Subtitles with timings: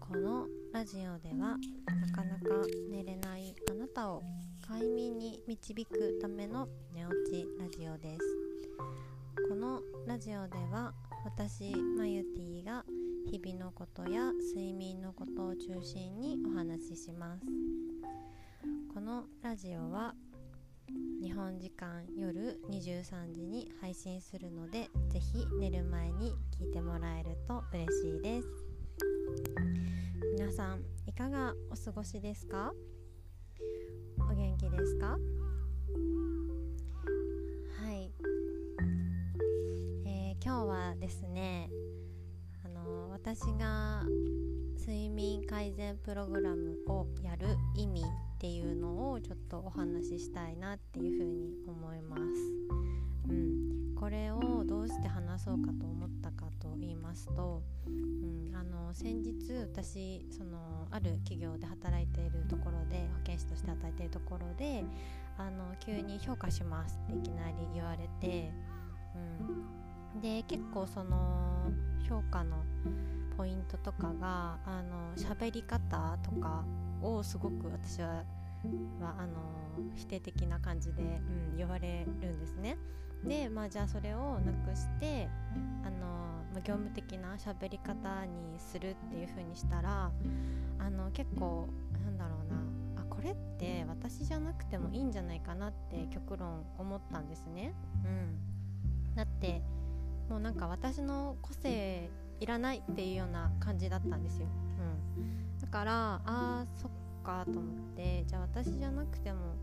[0.00, 1.56] このラジオではな
[2.12, 4.22] かなか寝れないあなたを
[4.66, 8.20] 快眠に導くための寝落ちラジオです。
[9.48, 10.92] このラジオでは
[11.24, 12.84] 私マユティが
[13.30, 17.46] 日々のことや睡眠のことを中心にお話しします。
[18.92, 20.14] このラジオは
[21.22, 28.63] 日本時間夜23時に配信するので是非寝る前に聞いてもらえると嬉しいです。
[30.36, 32.72] 皆さんいかがお過ごしですか？
[34.18, 35.16] お元気ですか？
[37.86, 38.10] はい、
[40.06, 41.70] えー、今日はですね
[42.64, 44.02] あの私が
[44.78, 47.46] 睡眠改善プログラムをやる
[47.76, 48.04] 意味っ
[48.38, 52.22] ていうのをちょっとお話ししたいなっていうふうに思います。
[53.28, 54.63] うん、これを
[54.94, 59.34] して話そうかと思ったかと言いますと、うん、あの先日
[59.72, 64.84] 私そのある企業で働いているところで保健師として働いているところで
[65.36, 68.52] あの急に評価しますっていきなり言われて、
[70.14, 71.72] うん、で結構その
[72.08, 72.64] 評価の
[73.36, 76.64] ポイントとかがあの喋り方とか
[77.02, 78.22] をすごく私は
[79.00, 79.34] はあの
[79.96, 82.78] 否定的な感じで、うん、言われるんですね。
[83.26, 85.28] で、まあ、じゃあそれをなくして
[85.84, 86.06] あの、
[86.52, 90.10] まあ、業務的な喋り方にするっていう風にしたら
[90.78, 91.68] あの結構
[92.04, 92.52] なんだろう
[92.96, 97.74] なあこれって私じゃなくてもいいんじゃないかなって極論思ったんですね。
[98.04, 99.62] うん、だって
[100.28, 104.46] もうなんか私の個性いらないっていうような感じだったんですよ。
[105.16, 106.90] うん、だからあーそっ
[107.22, 107.64] かと思っ
[107.96, 109.54] てじゃあ私じゃなくても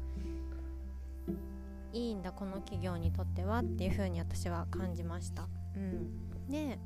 [1.94, 5.47] いいんだこの企業にとってはっていう風に私は感じました。
[5.75, 6.78] うん、で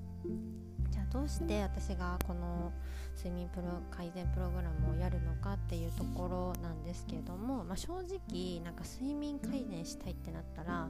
[0.89, 2.71] じゃあどうして私がこの
[3.16, 10.89] 睡眠プロ改善プログラムをやるのかっていうところなんですけれども、まあ、正直なんか睡眠改善したいってなったら、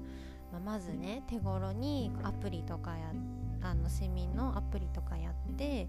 [0.51, 3.11] まあ、まずね手頃にアプリとかや
[3.61, 5.87] あの睡眠のアプリとかやって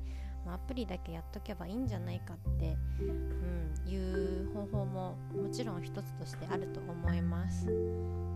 [0.52, 8.26] アプリだけやっとけばいいんじゃないかって、うん、いう方法ももちろん一つとしてあると思います、うん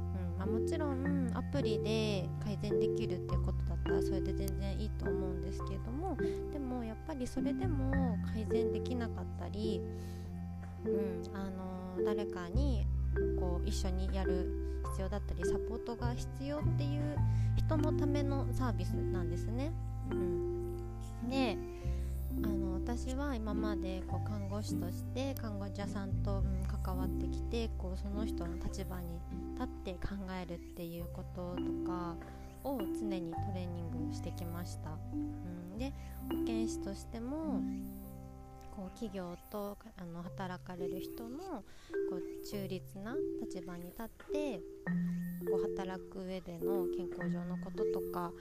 [0.41, 6.17] まあ、もちろんアプリで改善できるっていうことだったらそれで全然いいと思うんですけれども
[6.51, 9.83] でもやっぱりそれでも改善できなかったり、
[10.87, 12.87] うん、あの誰かに
[13.39, 14.49] こう一緒にやる
[14.91, 17.17] 必要だったりサポートが必要っていう
[17.57, 19.73] 人のためのサービスなんですね。
[20.11, 20.77] うん、
[21.29, 21.59] で
[22.91, 26.43] 私は今までこう看護師として看護者さんと、
[26.85, 29.21] 関わってきてこうその人の立場に
[29.55, 32.17] 立って考えるっていうこととか
[32.65, 34.91] を常にトレーニングしてきました。
[35.13, 35.17] う
[35.77, 35.93] ん、で
[36.31, 37.61] 保健師としても
[38.75, 44.59] こう企業とあの働かれる人のこう中立な立場に立って
[45.49, 48.33] こう働く上での健康上のこととか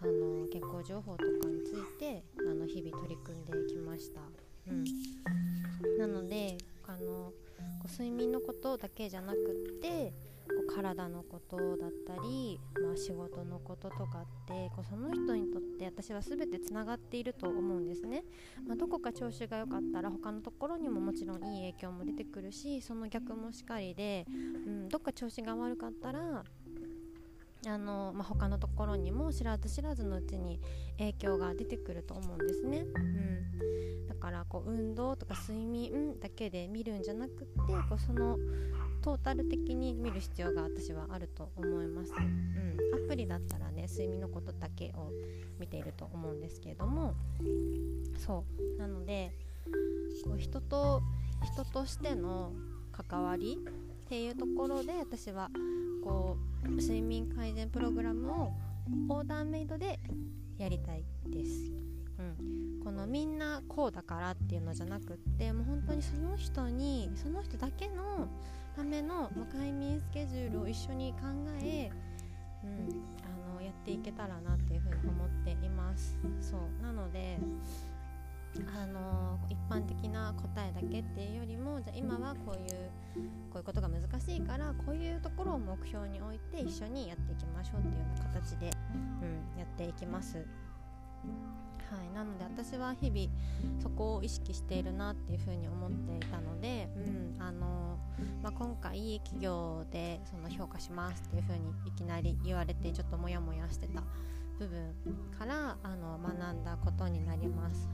[0.00, 4.20] あの健康情報とかについてあの日々取り組んできました。
[4.68, 4.84] うん、
[5.98, 10.12] なのであのこう睡眠のことだけじゃなくって
[10.48, 18.24] こう体のことだったり、まあ、仕事のこととかってこうその人にとって私は全てつながっていると思うんですね、
[18.66, 24.26] まあ、どこか調子が良かったら他のところにももちろんいい影響も出てくるしその逆もしかりで、
[24.66, 26.44] うん、どっか調子が悪かったら
[27.68, 30.60] あの、まあ、他のところにも知らず知らずのうちに
[30.98, 38.38] 影響が出てくると思うんですね、うん、だからこう運動とか睡眠だけで見るんじゃなくってこうその
[39.02, 45.10] トータル的に見る必要が私はあると思います、うん、アプリだったらね睡眠のことだけを
[45.58, 47.14] 見ていると思うんですけれども。
[48.16, 48.44] そ
[48.76, 48.78] う。
[48.78, 49.32] なので
[50.24, 51.02] こう人と
[51.44, 52.52] 人としての
[52.92, 55.50] 関わりっていうところで私は
[56.02, 56.47] こう
[56.78, 58.52] 睡眠改善プログラムを
[59.08, 59.98] オーダーメイドで
[60.58, 61.72] やりたいです。
[62.18, 68.28] うん、このみんなこうだからっていうのじゃなくってもう本当にその人にその人だけの
[68.74, 71.18] ための快眠スケジュールを一緒に考
[71.62, 71.90] え、
[72.64, 72.70] うん、
[73.24, 75.17] あのやっていけたらなっていうふうに思
[79.78, 82.90] 般的な答えだけっていうよりもじゃあ今はこういう
[83.50, 88.70] こういうことが難しいからこういうところを目標に置いて一緒にやっていきましょうっていうような形で、
[89.22, 90.36] うん、やっていきます。
[90.36, 90.42] は
[92.04, 97.98] い、なので私は日々そこを意識しているなっていうふうに思っていたので、うんあの
[98.42, 104.02] まあ、今回企業でその評価しますっていうふうにいきなり言われてちょっとモヤモヤしてた
[104.58, 104.94] 部分
[105.38, 107.88] からあの学んだことになります、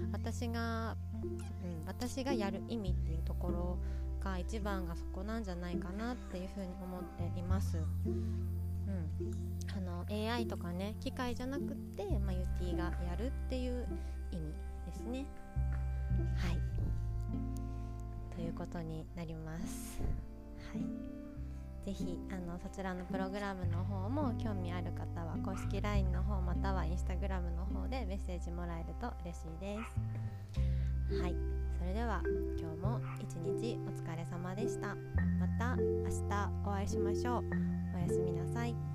[0.00, 3.78] うん、私が、うん、私がやる意味っていうところ
[4.22, 7.02] が一番がそこなんじゃないかなっていうふうに思っ
[7.32, 8.22] ています、うん、
[9.76, 11.66] あの AI とかね機械じゃなくっ
[11.96, 13.86] て、まあ、ユティがやるっていう
[14.30, 14.52] 意味
[14.86, 15.26] ですね。
[16.36, 16.58] はい。
[18.34, 20.02] ということになります。
[20.72, 21.12] はい。
[21.84, 29.78] ぜひあのそちらのプログラムの方も興味ある方は公式 LINE の方または Instagram の方でメッセージもらえると嬉しいで
[30.54, 30.71] す。
[31.20, 31.36] はい。
[31.78, 32.22] それでは
[32.58, 34.96] 今日も一日お疲れ様でした。
[35.38, 37.44] また明日お会いしましょう。
[37.94, 38.91] おやすみなさい。